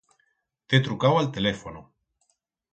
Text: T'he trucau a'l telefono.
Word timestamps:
T'he 0.67 0.79
trucau 0.87 1.19
a'l 1.21 1.31
telefono. 1.37 1.87